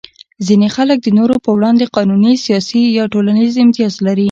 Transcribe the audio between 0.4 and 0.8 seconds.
ځینې